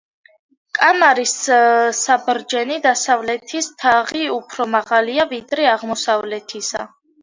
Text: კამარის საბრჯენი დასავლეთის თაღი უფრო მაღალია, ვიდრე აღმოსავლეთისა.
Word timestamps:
კამარის 0.79 1.33
საბრჯენი 1.99 2.79
დასავლეთის 2.87 3.71
თაღი 3.85 4.27
უფრო 4.41 4.71
მაღალია, 4.75 5.31
ვიდრე 5.39 5.73
აღმოსავლეთისა. 5.79 6.89